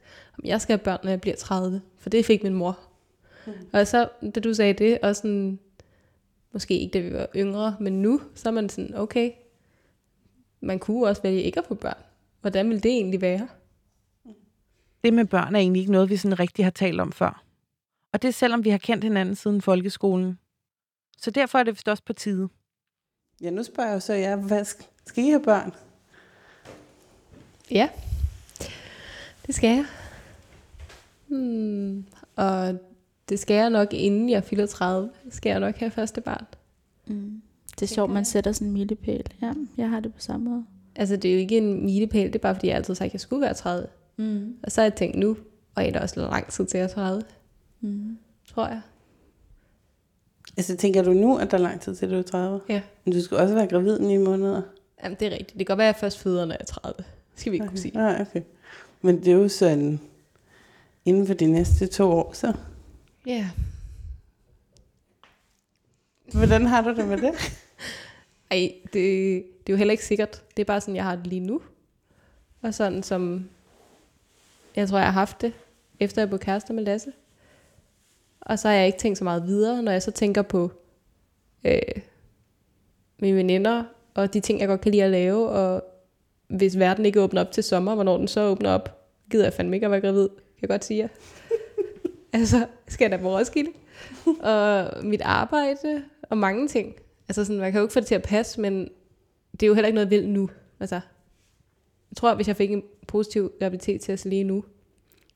[0.44, 1.82] jeg skal have børn, når jeg bliver 30.
[1.98, 2.78] For det fik min mor.
[3.46, 3.52] Mm.
[3.72, 5.58] Og så, da du sagde det, og sådan,
[6.52, 9.32] måske ikke da vi var yngre, men nu, så er man sådan, okay,
[10.60, 12.02] man kunne også vælge ikke at få børn.
[12.40, 13.48] Hvordan ville det egentlig være?
[15.04, 17.44] Det med børn er egentlig ikke noget, vi sådan rigtig har talt om før.
[18.12, 20.38] Og det er selvom vi har kendt hinanden siden folkeskolen.
[21.18, 22.48] Så derfor er det vist også på tide.
[23.40, 25.72] Ja, nu spørger jeg så jer, hvad skal, skal I have børn?
[27.70, 27.88] Ja,
[29.46, 29.86] det skal jeg.
[31.38, 32.04] Hmm.
[32.36, 32.74] Og
[33.28, 36.44] det skal jeg nok, inden jeg fylder 30, skal jeg nok have første barn.
[37.06, 37.42] Mm.
[37.74, 39.24] Det er sjovt, man sætter sådan en milepæl.
[39.42, 40.64] Ja, jeg har det på samme måde.
[40.96, 43.06] Altså, det er jo ikke en milepæl, det er bare, fordi jeg altid har sagt,
[43.08, 43.86] at jeg skulle være 30.
[44.16, 44.54] Mm.
[44.62, 45.36] Og så har jeg tænkt nu,
[45.74, 47.22] og er der også lang tid til at 30,
[47.80, 48.18] Mm.
[48.54, 48.80] tror jeg.
[50.56, 52.60] Altså, tænker du nu, at der er lang tid til, du er 30?
[52.68, 52.82] Ja.
[53.04, 54.62] Men du skal også være gravid i måneder.
[55.04, 55.58] Jamen, det er rigtigt.
[55.58, 56.94] Det kan godt være, at jeg først føder, når jeg er 30.
[56.96, 57.04] Det
[57.40, 57.94] skal vi ikke kunne sige.
[57.96, 58.42] Nej, okay.
[59.02, 60.00] Men det er jo sådan,
[61.04, 62.52] inden for de næste to år, så.
[63.26, 63.50] Ja.
[66.32, 67.32] Hvordan har du det med det?
[68.50, 70.42] Ej, det, det er jo heller ikke sikkert.
[70.56, 71.60] Det er bare sådan, jeg har det lige nu.
[72.62, 73.48] Og sådan som,
[74.76, 75.52] jeg tror, jeg har haft det,
[76.00, 77.12] efter jeg blev kærester med Lasse.
[78.40, 80.70] Og så har jeg ikke tænkt så meget videre, når jeg så tænker på
[81.64, 81.78] øh,
[83.18, 85.84] mine veninder, og de ting, jeg godt kan lide at lave, og
[86.48, 89.76] hvis verden ikke åbner op til sommer, hvornår den så åbner op, gider jeg fandme
[89.76, 90.28] ikke at være gravid,
[90.64, 91.08] jeg godt sige jer.
[92.38, 93.70] altså, skal jeg da på Roskilde?
[94.40, 96.94] og mit arbejde, og mange ting.
[97.28, 98.88] Altså sådan, man kan jo ikke få det til at passe, men
[99.52, 100.50] det er jo heller ikke noget vildt nu.
[100.80, 100.94] Altså,
[102.10, 104.64] jeg tror, at hvis jeg fik en positiv graviditetstest lige nu,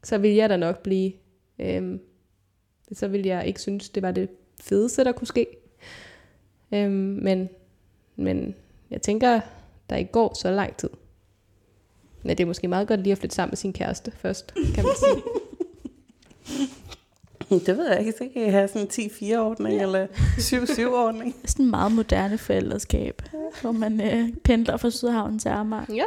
[0.04, 1.12] så ville jeg da nok blive,
[1.58, 2.00] øhm,
[2.92, 4.28] så ville jeg ikke synes, det var det
[4.60, 5.46] fedeste, der kunne ske.
[6.74, 7.48] Øhm, men,
[8.16, 8.54] men
[8.90, 9.40] jeg tænker,
[9.90, 10.90] der ikke går så lang tid.
[12.22, 14.84] Men det er måske meget godt lige at flytte sammen med sin kæreste først, kan
[14.84, 15.22] man sige.
[17.66, 18.12] Det ved jeg ikke.
[18.12, 19.82] Så kan I have sådan en 10-4-ordning ja.
[19.82, 21.36] eller 7-7-ordning.
[21.44, 23.22] Sådan en meget moderne forældreskab,
[23.60, 25.84] hvor man øh, pendler fra Sydhavn til Amager.
[25.94, 26.04] ja,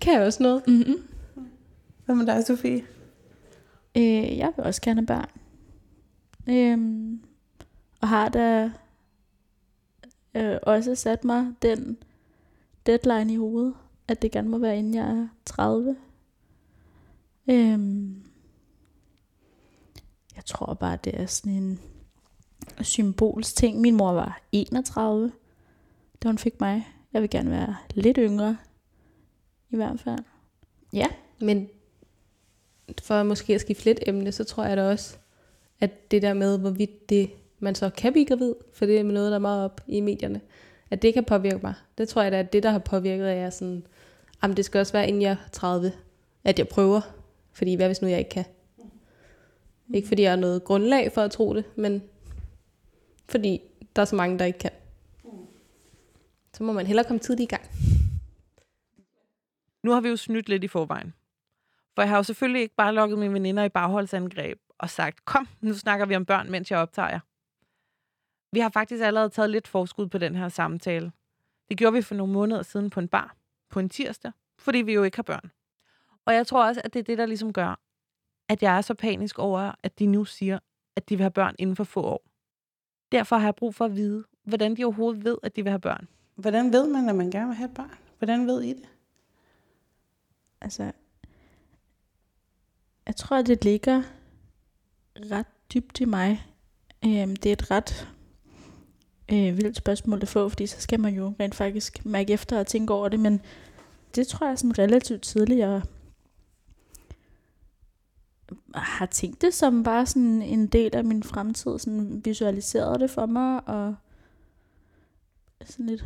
[0.00, 0.62] kan jeg også noget.
[0.66, 1.02] Mm-hmm.
[2.04, 2.82] Hvad med dig, Sofie?
[3.96, 5.28] Øh, jeg vil også gerne have børn.
[6.48, 7.20] Øhm,
[8.00, 8.70] og har da
[10.34, 11.96] øh, også sat mig den
[12.86, 13.74] deadline i hovedet,
[14.10, 15.96] at det gerne må være inden jeg er 30.
[17.50, 18.22] Øhm,
[20.36, 21.80] jeg tror bare, det er sådan en
[22.80, 23.80] symbolsk ting.
[23.80, 25.32] Min mor var 31,
[26.22, 26.88] da hun fik mig.
[27.12, 28.56] Jeg vil gerne være lidt yngre,
[29.70, 30.24] i hvert fald.
[30.92, 31.06] Ja.
[31.40, 31.68] Men
[33.02, 35.16] for måske at skifte lidt emne, så tror jeg da også,
[35.80, 39.30] at det der med, hvorvidt det, man så kan blive gravid, for det er noget,
[39.30, 40.40] der er meget op i medierne,
[40.90, 41.74] at det kan påvirke mig.
[41.98, 43.86] Det tror jeg da, at det, der har påvirket, er jeg sådan,
[44.42, 45.92] jamen det skal også være, inden jeg er 30,
[46.44, 47.00] at jeg prøver.
[47.52, 48.44] Fordi hvad hvis nu jeg ikke kan?
[49.94, 52.02] Ikke fordi jeg har noget grundlag for at tro det, men
[53.28, 53.60] fordi
[53.96, 54.70] der er så mange, der ikke kan.
[56.52, 57.62] Så må man hellere komme tidligt i gang.
[59.82, 61.14] Nu har vi jo snydt lidt i forvejen.
[61.94, 65.48] For jeg har jo selvfølgelig ikke bare lukket mine veninder i bagholdsangreb og sagt, kom,
[65.60, 67.20] nu snakker vi om børn, mens jeg optager jer.
[68.52, 71.12] Vi har faktisk allerede taget lidt forskud på den her samtale.
[71.68, 73.36] Det gjorde vi for nogle måneder siden på en bar,
[73.68, 75.50] på en tirsdag, fordi vi jo ikke har børn.
[76.24, 77.80] Og jeg tror også, at det er det, der ligesom gør,
[78.48, 80.58] at jeg er så panisk over, at de nu siger,
[80.96, 82.22] at de vil have børn inden for få år.
[83.12, 85.80] Derfor har jeg brug for at vide, hvordan de overhovedet ved, at de vil have
[85.80, 86.08] børn.
[86.34, 87.98] Hvordan ved man, at man gerne vil have et barn?
[88.18, 88.88] Hvordan ved I det?
[90.60, 90.92] Altså,
[93.06, 94.02] jeg tror, at det ligger
[95.16, 96.46] ret dybt i mig.
[97.04, 98.08] Øhm, det er et ret
[99.32, 102.66] øh, vildt spørgsmål at få, fordi så skal man jo rent faktisk mærke efter og
[102.66, 103.40] tænke over det, men
[104.14, 105.82] det tror jeg sådan relativt tidligt, jeg
[108.74, 113.26] har tænkt det som bare sådan en del af min fremtid, sådan visualiseret det for
[113.26, 113.94] mig, og
[115.64, 116.04] sådan lidt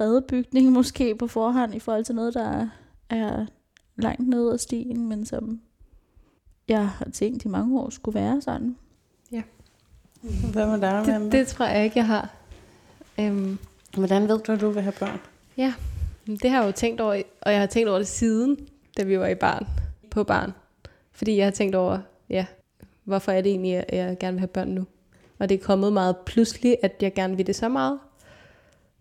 [0.00, 2.68] redebygning måske på forhånd i forhold til noget, der
[3.10, 3.46] er
[3.96, 5.60] langt ned ad stien, men som
[6.68, 8.76] jeg har tænkt i mange år skulle være sådan.
[10.52, 11.24] Hvad med dig, Amanda?
[11.24, 12.34] Det, det tror jeg ikke, jeg har.
[13.20, 13.58] Øhm,
[13.96, 15.20] Hvordan ved du, at du vil have børn?
[16.26, 19.18] Det har jeg jo tænkt over, og jeg har tænkt over det siden, da vi
[19.18, 19.66] var i barn,
[20.10, 20.52] på barn.
[21.12, 21.98] Fordi jeg har tænkt over,
[22.30, 22.46] ja,
[23.04, 24.86] hvorfor er det egentlig, at jeg gerne vil have børn nu?
[25.38, 27.98] Og det er kommet meget pludselig, at jeg gerne vil det så meget.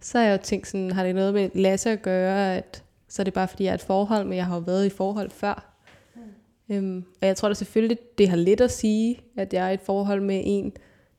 [0.02, 3.21] Så har jeg jo tænkt sådan, har det noget med Lasse at gøre, at så
[3.21, 5.30] er det bare fordi, jeg er et forhold, men jeg har jo været i forhold
[5.30, 5.76] før.
[6.15, 6.76] Mm.
[6.76, 9.73] Øhm, og jeg tror da selvfølgelig, det har lidt at sige, at jeg er i
[9.73, 10.73] et forhold med en,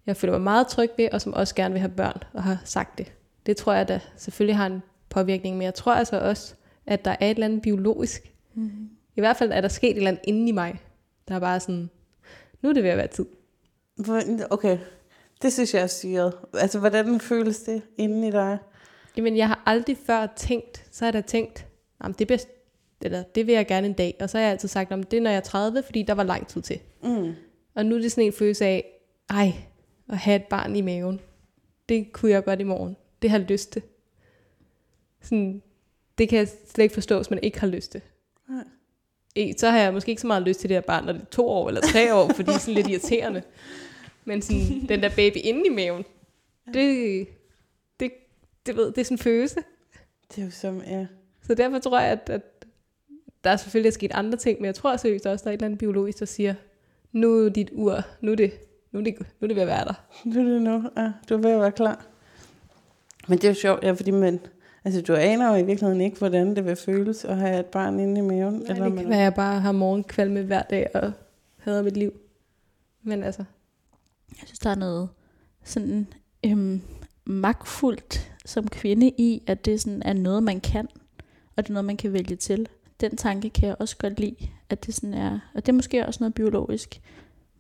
[0.07, 2.59] jeg føler mig meget tryg ved, og som også gerne vil have børn, og har
[2.65, 3.13] sagt det.
[3.47, 6.55] Det tror jeg da selvfølgelig har en påvirkning, men jeg tror altså også,
[6.87, 8.33] at der er et eller andet biologisk.
[8.55, 8.91] Mm.
[9.17, 10.81] I hvert fald er der sket et eller andet inde i mig,
[11.29, 11.91] der er bare sådan,
[12.63, 13.27] nu er det ved at være tid.
[14.51, 14.79] Okay,
[15.43, 16.33] det synes jeg er syret.
[16.55, 18.59] Altså, hvordan føles det inde i dig?
[19.17, 21.67] Jamen, jeg har aldrig før tænkt, så har jeg da tænkt,
[22.03, 22.49] jamen, det, bedst,
[23.03, 24.17] eller, det vil jeg gerne en dag.
[24.21, 26.15] Og så har jeg altid sagt, om det er, når jeg er 30, fordi der
[26.15, 26.81] var lang tid til.
[27.03, 27.33] Mm.
[27.75, 28.85] Og nu er det sådan en følelse af,
[29.31, 29.53] ej,
[30.09, 31.21] at have et barn i maven.
[31.89, 32.97] Det kunne jeg godt i morgen.
[33.23, 33.83] Det har jeg lyst til.
[35.23, 35.63] Sådan,
[36.19, 38.01] det kan jeg slet ikke forstå, hvis man ikke har lyst til.
[38.49, 38.65] Nej.
[39.35, 41.21] Ikke- Så har jeg måske ikke så meget lyst til det her barn, når det
[41.23, 43.43] er to år eller tre år, fordi det er sådan lidt irriterende.
[44.25, 46.05] Men sådan, den der baby inde i maven,
[46.75, 47.29] det,
[48.01, 48.13] det,
[48.67, 49.61] det, ved, det er sådan en følelse.
[50.35, 51.07] Det er jo som, ja.
[51.43, 52.43] Så derfor tror jeg, at, at
[53.45, 55.59] der er selvfølgelig sket andre ting, men jeg tror seriøst også, at der er et
[55.59, 56.55] eller andet biologisk, der siger,
[57.13, 58.53] nu er dit ur, nu er det,
[58.95, 59.95] nu er det, nu er det ved at være der.
[60.25, 60.91] Nu er det nu.
[60.97, 62.05] Ja, du er ved at være klar.
[63.29, 64.41] Men det er jo sjovt, ja, fordi man,
[64.85, 68.01] altså, du aner jo i virkeligheden ikke, hvordan det vil føles at have et barn
[68.01, 68.55] inde i maven.
[68.55, 71.13] Nej, det kan være, at jeg bare har morgenkvalme hver dag og
[71.59, 72.13] hader mit liv.
[73.03, 73.45] Men altså,
[74.31, 75.09] Jeg synes, der er noget
[75.65, 76.07] sådan
[76.47, 76.83] øhm,
[77.25, 80.89] magtfuldt som kvinde i, at det sådan er noget, man kan,
[81.57, 82.69] og det er noget, man kan vælge til.
[83.01, 84.37] Den tanke kan jeg også godt lide,
[84.71, 87.01] at det sådan er, og det er måske også noget biologisk,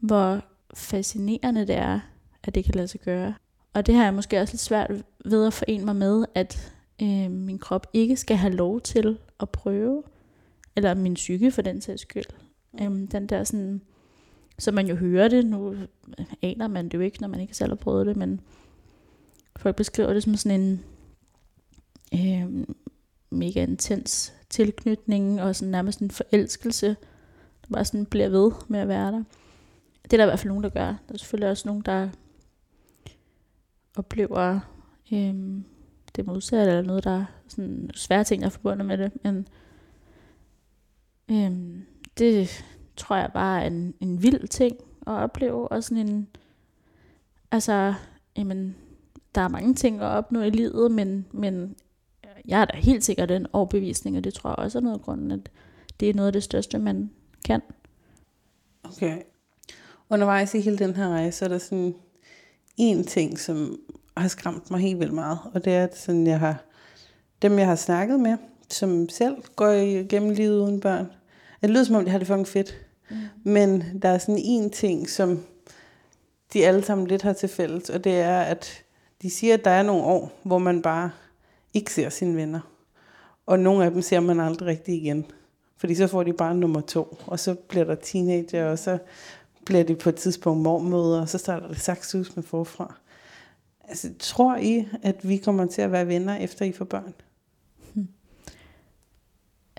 [0.01, 0.41] hvor
[0.75, 2.01] fascinerende det er,
[2.43, 3.35] at det kan lade sig gøre.
[3.73, 4.91] Og det har jeg måske også lidt svært
[5.25, 9.51] ved at forene mig med, at øh, min krop ikke skal have lov til at
[9.51, 10.03] prøve,
[10.77, 12.25] eller min psyke for den sags skyld.
[12.81, 13.81] Øhm, den der sådan,
[14.59, 15.77] så man jo hører det, nu
[16.43, 18.41] aner man det jo ikke, når man ikke selv har prøvet det, men
[19.57, 20.85] folk beskriver det som sådan en,
[22.15, 22.67] øh,
[23.31, 26.87] mega intens tilknytning og sådan nærmest en forelskelse,
[27.63, 29.23] der bare sådan bliver ved med at være der.
[30.05, 30.87] Det er der i hvert fald nogen, der gør.
[30.87, 32.09] Der er selvfølgelig også nogen, der
[33.97, 34.61] oplever
[35.13, 35.65] øhm,
[36.17, 39.13] det modsatte, eller noget, der er sådan svære ting, der er forbundet med det.
[39.25, 39.49] Men
[41.31, 41.87] øhm,
[42.19, 42.65] det
[42.97, 46.29] tror jeg bare er en, en vild ting at opleve, og sådan en,
[47.51, 47.95] altså,
[48.37, 48.77] jamen,
[49.35, 51.77] der er mange ting at opnå i livet, men, men
[52.49, 55.03] jeg er da helt sikkert den overbevisning, og det tror jeg også er noget af
[55.03, 55.51] grunden, at
[56.01, 57.11] det er noget af det største, man
[57.45, 57.63] kan.
[58.85, 59.23] Okay.
[60.15, 61.95] Undervejs i hele den her rejse, er der sådan
[62.77, 63.79] en ting, som
[64.17, 66.65] har skræmt mig helt vildt meget, og det er, at sådan, jeg har,
[67.43, 68.37] dem jeg har snakket med,
[68.69, 71.07] som selv går igennem livet uden børn,
[71.61, 72.75] det lyder som om, de har det fucking fedt.
[73.11, 73.17] Mm.
[73.43, 75.45] Men der er sådan en ting, som
[76.53, 78.85] de alle sammen lidt har til fælles, og det er, at
[79.23, 81.11] de siger, at der er nogle år, hvor man bare
[81.75, 82.61] ikke ser sine venner.
[83.47, 85.27] Og nogle af dem ser man aldrig rigtig igen.
[85.77, 88.99] Fordi så får de bare nummer to, og så bliver der teenager, og så
[89.67, 92.95] bliver de på et tidspunkt mormøder, og så starter det saksus med forfra.
[93.89, 97.15] Altså, tror I, at vi kommer til at være venner, efter I får børn?
[97.93, 98.09] Hmm.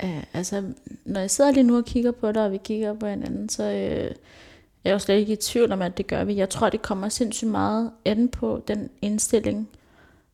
[0.04, 0.64] Ja, altså,
[1.06, 3.64] når jeg sidder lige nu og kigger på dig, og vi kigger på hinanden, så
[3.64, 4.16] øh,
[4.84, 6.36] jeg er jo slet ikke i tvivl om, at det gør vi.
[6.36, 9.70] Jeg tror, det kommer sindssygt meget an på den indstilling.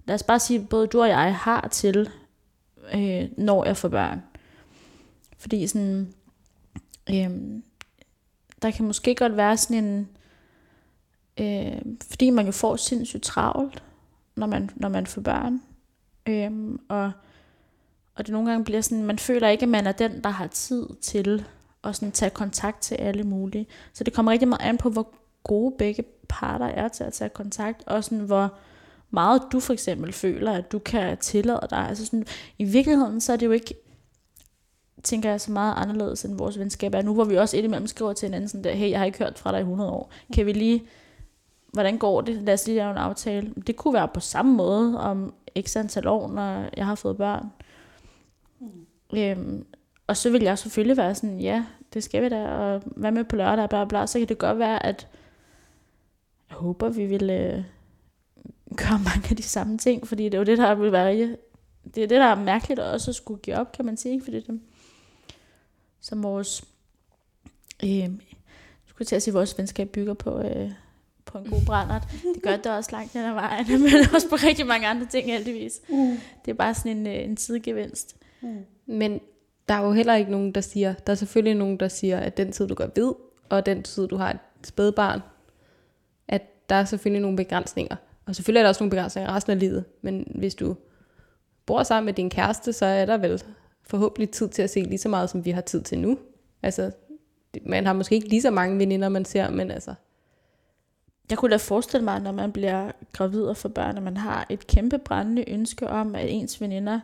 [0.06, 2.10] Lad os bare sige, både du og jeg har til,
[2.94, 4.22] øh, når jeg får børn.
[5.38, 6.14] Fordi sådan,
[7.10, 7.30] øh,
[8.62, 10.10] der kan måske godt være sådan en,
[11.40, 13.84] øh, fordi man jo får sindssygt travlt,
[14.36, 15.62] når man, når man får børn.
[16.28, 16.52] Øh,
[16.90, 17.12] og
[18.16, 20.48] og det nogle gange bliver sådan, man føler ikke, at man er den, der har
[20.48, 21.46] tid til
[21.84, 23.68] at sådan tage kontakt til alle mulige.
[23.94, 27.30] Så det kommer rigtig meget an på, hvor gode begge parter er til at tage
[27.30, 28.54] kontakt, og sådan, hvor
[29.12, 31.78] meget du for eksempel føler, at du kan tillade dig.
[31.90, 32.26] Altså sådan,
[32.58, 33.74] I virkeligheden, så er det jo ikke,
[35.04, 38.14] tænker jeg, så meget anderledes, end vores venskab er nu, hvor vi også indimellem skriver
[38.14, 40.12] til hinanden sådan der, hey, jeg har ikke hørt fra dig i 100 år.
[40.34, 40.84] Kan vi lige,
[41.74, 42.36] hvordan går det?
[42.36, 43.54] Lad os lige lave en aftale.
[43.68, 47.46] Det kunne være på samme måde om x antal år, når jeg har fået børn.
[49.14, 49.66] Øhm,
[50.08, 53.24] og så vil jeg selvfølgelig være sådan, ja, det skal vi da, og hvad med
[53.24, 55.08] på lørdag, bla bla, så kan det godt være, at
[56.50, 57.64] jeg håber, vi vil øh,
[58.78, 61.16] gøre mange af de samme ting, fordi det er jo det, der vil være,
[61.96, 64.24] det er det, der er mærkeligt at også skulle give op, kan man sige, ikke?
[64.24, 64.60] fordi det,
[66.12, 66.64] som vores,
[67.84, 68.10] øh,
[68.86, 70.72] skulle til at sige, vores venskab bygger på, øh,
[71.26, 72.08] på en god brændert.
[72.34, 75.28] Det gør det også langt hen ad vejen, men også på rigtig mange andre ting
[75.28, 75.82] heldigvis.
[75.90, 76.18] Mm.
[76.46, 78.16] Det er bare sådan en, øh, en sidegevinst.
[78.42, 78.66] Mm.
[78.86, 79.20] Men
[79.70, 82.38] der er jo heller ikke nogen, der siger, der er selvfølgelig nogen, der siger, at
[82.38, 83.14] den tid, du går ved,
[83.50, 85.22] og den tid, du har et spædbarn,
[86.28, 87.96] at der er selvfølgelig nogle begrænsninger.
[88.26, 89.86] Og selvfølgelig er der også nogle begrænsninger resten af livet.
[90.02, 90.76] Men hvis du
[91.66, 93.44] bor sammen med din kæreste, så er der vel
[93.92, 96.18] forhåbentlig tid til at se lige så meget, som vi har tid til nu.
[96.64, 96.92] Altså,
[97.66, 99.94] man har måske ikke lige så mange veninder, man ser, men altså...
[101.30, 104.46] Jeg kunne da forestille mig, når man bliver gravid og får børn, at man har
[104.50, 107.00] et kæmpe brændende ønske om, at ens veninder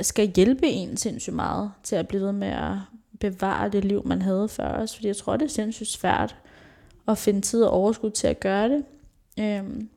[0.00, 2.76] skal hjælpe en sindssygt meget til at blive ved med at
[3.20, 4.94] bevare det liv, man havde før os.
[4.94, 6.36] Fordi jeg tror, det er sindssygt svært
[7.08, 8.84] at finde tid og overskud til at gøre det.
[9.40, 9.88] Øhm,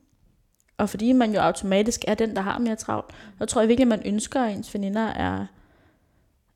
[0.78, 3.84] og fordi man jo automatisk er den, der har mere travlt, så tror jeg virkelig,
[3.84, 5.46] at man ønsker, at ens veninder er,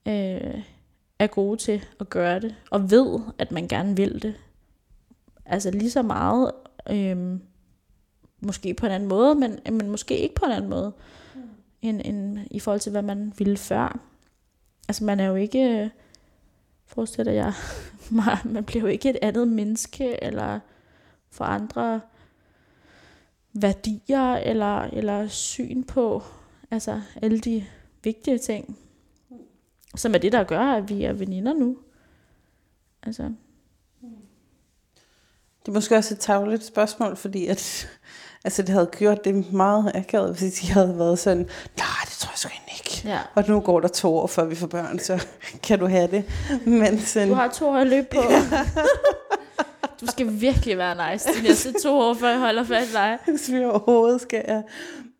[0.07, 0.63] øh,
[1.19, 2.55] er gode til at gøre det.
[2.71, 4.35] Og ved, at man gerne vil det.
[5.47, 6.53] Altså lige så meget,
[6.91, 7.39] øh,
[8.41, 10.93] måske på en anden måde, men, men måske ikke på en anden måde
[11.83, 14.01] end, end i forhold til, hvad man ville før.
[14.89, 15.91] Altså man er jo ikke,
[16.87, 17.53] forestiller jeg,
[18.45, 20.61] man bliver jo ikke et andet menneske, eller
[21.31, 22.01] for andre
[23.53, 26.23] værdier, eller, eller syn på
[26.71, 27.65] altså alle de
[28.05, 28.79] vigtige ting,
[29.97, 31.77] som er det, der gør, at vi er veninder nu.
[33.03, 33.23] Altså.
[35.61, 37.89] Det er måske også et tavligt spørgsmål, fordi at
[38.45, 41.39] Altså, det havde gjort det meget akavet, hvis de havde været sådan,
[41.77, 43.09] nej, det tror jeg sgu ikke.
[43.09, 43.19] Ja.
[43.35, 45.27] Og nu går der to år, før vi får børn, så
[45.67, 46.25] kan du have det.
[46.67, 48.23] Men sådan, Du har to år at løbe på.
[50.01, 53.19] du skal virkelig være nice de næste to år, før jeg holder fast i dig.
[53.27, 54.45] hvis vi overhovedet skal.
[54.49, 54.63] Ja.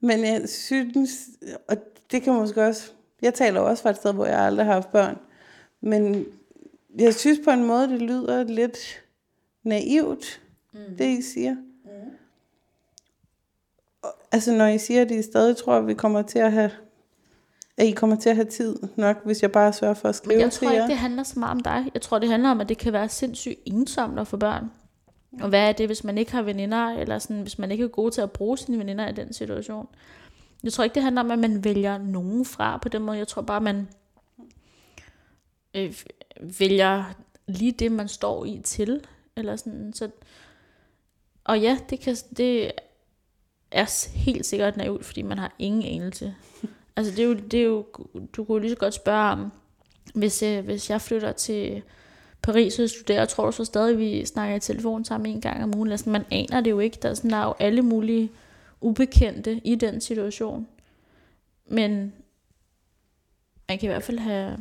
[0.01, 1.11] Men jeg synes,
[1.69, 1.77] og
[2.11, 2.91] det kan måske også,
[3.23, 5.19] jeg taler også fra et sted, hvor jeg aldrig har haft børn,
[5.81, 6.27] men
[6.99, 9.03] jeg synes på en måde, det lyder lidt
[9.63, 10.41] naivt,
[10.73, 10.97] mm.
[10.99, 11.57] det I siger.
[14.33, 16.71] Altså når I siger, at I stadig tror, at vi kommer til at have
[17.77, 20.35] at I kommer til at have tid nok, hvis jeg bare sørger for at skrive
[20.35, 20.83] Men jeg tror til jer.
[20.83, 21.91] ikke, det handler så meget om dig.
[21.95, 24.71] Jeg tror, det handler om, at det kan være sindssygt ensomt at få børn.
[25.41, 27.89] Og hvad er det, hvis man ikke har veninder, eller sådan, hvis man ikke er
[27.89, 29.87] god til at bruge sine veninder i den situation?
[30.63, 33.19] Jeg tror ikke, det handler om, at man vælger nogen fra på den måde.
[33.19, 33.89] Jeg tror bare, man
[35.75, 35.95] øh,
[36.59, 37.05] vælger
[37.47, 39.07] lige det, man står i til.
[39.37, 40.11] Eller sådan, så
[41.45, 42.73] og ja, det, kan, det
[43.71, 46.35] er helt sikkert naivt, fordi man har ingen anelse.
[46.97, 47.87] altså det er jo, det er jo
[48.37, 49.53] du kunne lige så godt spørge om,
[50.15, 51.83] hvis, øh, hvis jeg flytter til
[52.43, 55.77] Paris og studerer, tror du så stadig, vi snakker i telefon sammen en gang om
[55.77, 55.91] ugen?
[55.91, 56.99] Altså, man aner det jo ikke.
[57.03, 58.31] Der er, sådan, der er jo alle mulige
[58.83, 60.69] ubekendte i den situation.
[61.67, 62.13] Men
[63.69, 64.59] man kan i hvert fald have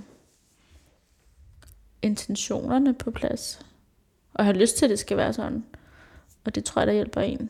[2.01, 3.65] intentionerne på plads.
[4.33, 5.65] Og have lyst til, at det skal være sådan.
[6.43, 7.39] Og det tror jeg, der hjælper en.
[7.39, 7.47] Det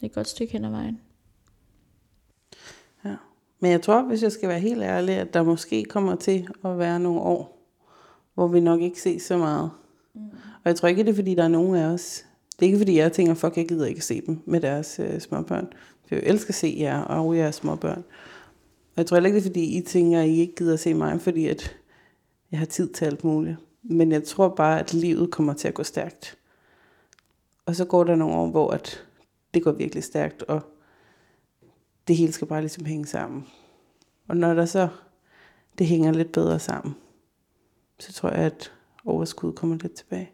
[0.00, 1.00] er et godt stykke hen ad vejen.
[3.04, 3.16] Ja.
[3.60, 6.78] Men jeg tror, hvis jeg skal være helt ærlig, at der måske kommer til at
[6.78, 7.58] være nogle år,
[8.34, 9.70] hvor vi nok ikke ses så meget.
[10.14, 10.20] Mm.
[10.30, 12.24] Og jeg tror ikke, det er, fordi der er nogen af os.
[12.62, 15.20] Det er ikke, fordi jeg tænker, fuck, jeg gider ikke se dem med deres øh,
[15.20, 15.72] småbørn.
[16.06, 17.98] For jeg elsker at se jer og jeres småbørn.
[17.98, 20.80] Og jeg tror heller ikke, det er, fordi I tænker, at I ikke gider at
[20.80, 21.76] se mig, fordi at
[22.50, 23.56] jeg har tid til alt muligt.
[23.82, 26.38] Men jeg tror bare, at livet kommer til at gå stærkt.
[27.66, 29.04] Og så går der nogle år, hvor at
[29.54, 30.60] det går virkelig stærkt, og
[32.08, 33.46] det hele skal bare ligesom hænge sammen.
[34.28, 34.88] Og når der så
[35.78, 36.94] det hænger lidt bedre sammen,
[37.98, 38.72] så tror jeg, at
[39.04, 40.30] overskud kommer lidt tilbage.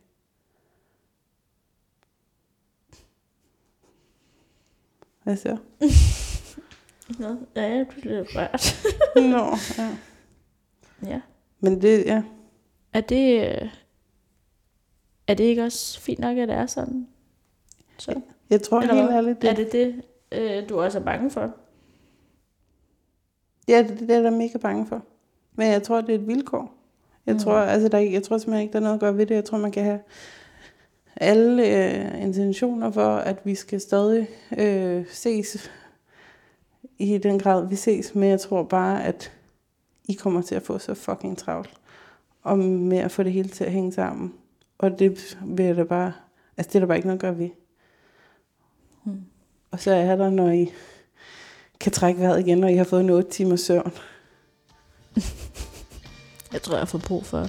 [5.29, 5.57] Hvad så?
[7.23, 8.77] Nå, ja, jeg bliver lidt rørt.
[9.33, 9.97] Nå, ja.
[11.11, 11.21] ja.
[11.61, 12.23] Men det, ja.
[12.93, 13.69] Er det, øh,
[15.27, 17.09] er det ikke også fint nok, at det er sådan?
[17.99, 18.21] Så.
[18.51, 21.55] Jeg tror Eller helt ærligt, det, Er det det, øh, du også er bange for?
[23.69, 25.03] ja, det, det er jeg mega bange for.
[25.55, 26.75] Men jeg tror, det er et vilkår.
[27.27, 27.41] Jeg, Mm.
[27.41, 29.35] tror, altså, der, er jeg tror simpelthen ikke, der er noget at gøre ved det.
[29.35, 30.01] Jeg tror, man kan have
[31.21, 34.29] alle øh, intentioner for, at vi skal stadig
[34.59, 35.71] øh, ses
[36.99, 38.15] i den grad, vi ses.
[38.15, 39.33] Men jeg tror bare, at
[40.05, 41.71] I kommer til at få så fucking travlt.
[42.43, 44.35] Og med at få det hele til at hænge sammen.
[44.79, 46.13] Og det vil da bare...
[46.57, 47.51] Altså, det er der bare ikke noget at gøre ved.
[49.05, 49.25] Mm.
[49.71, 50.73] Og så er der, når I
[51.81, 53.93] kan trække vejret igen, og I har fået en 8 timers søvn.
[56.53, 57.49] Jeg tror, jeg får brug for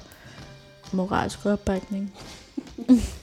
[0.94, 2.14] moralsk opbakning.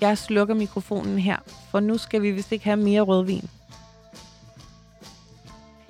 [0.00, 1.36] Jeg slukker mikrofonen her,
[1.70, 3.50] for nu skal vi vist ikke have mere rødvin.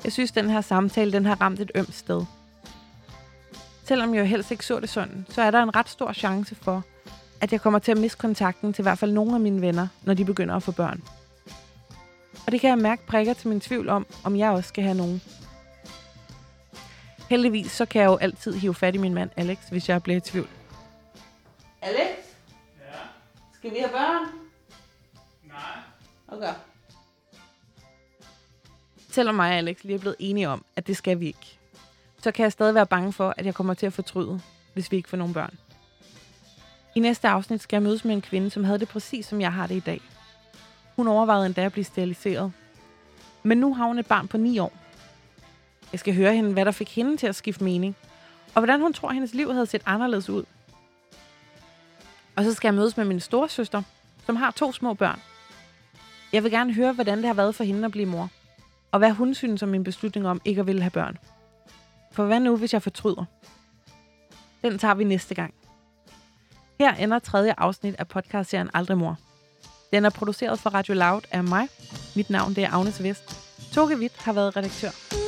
[0.04, 2.24] Jeg synes, den her samtale den har ramt et ømt sted.
[3.84, 6.54] Selvom jeg jo helst ikke så det sådan, så er der en ret stor chance
[6.54, 6.84] for,
[7.40, 9.88] at jeg kommer til at miste kontakten til i hvert fald nogle af mine venner,
[10.02, 11.02] når de begynder at få børn.
[12.46, 14.96] Og det kan jeg mærke prikker til min tvivl om, om jeg også skal have
[14.96, 15.22] nogen.
[17.30, 20.16] Heldigvis så kan jeg jo altid hive fat i min mand Alex, hvis jeg bliver
[20.16, 20.48] i tvivl.
[21.82, 22.29] Alex?
[23.60, 24.26] Skal vi have børn?
[25.44, 25.56] Nej.
[26.28, 26.54] Okay.
[29.10, 31.58] Selvom mig og Alex lige er blevet enige om, at det skal vi ikke,
[32.22, 34.40] så kan jeg stadig være bange for, at jeg kommer til at fortryde,
[34.74, 35.58] hvis vi ikke får nogen børn.
[36.94, 39.52] I næste afsnit skal jeg mødes med en kvinde, som havde det præcis som jeg
[39.52, 40.00] har det i dag.
[40.96, 42.52] Hun overvejede endda at blive steriliseret.
[43.42, 44.72] Men nu har hun et barn på 9 år.
[45.92, 47.96] Jeg skal høre hende, hvad der fik hende til at skifte mening,
[48.54, 50.44] og hvordan hun tror, hendes liv havde set anderledes ud.
[52.36, 53.82] Og så skal jeg mødes med min storesøster,
[54.26, 55.20] som har to små børn.
[56.32, 58.28] Jeg vil gerne høre, hvordan det har været for hende at blive mor
[58.92, 61.18] og hvad hun synes om min beslutning om ikke at ville have børn.
[62.12, 63.24] For hvad nu, hvis jeg fortryder?
[64.62, 65.54] Den tager vi næste gang.
[66.78, 69.18] Her ender tredje afsnit af podcastserien Aldrig Mor.
[69.92, 71.68] Den er produceret for Radio Loud af mig.
[72.16, 73.36] Mit navn det er Agnes Vest.
[73.72, 75.19] Toge Witt har været redaktør.